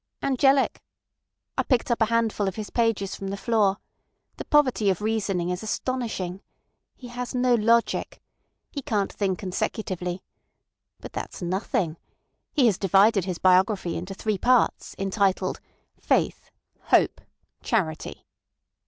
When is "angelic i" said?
0.23-1.61